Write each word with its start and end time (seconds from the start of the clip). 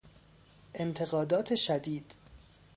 انتقادات 0.75 1.55
شدید 1.55 2.15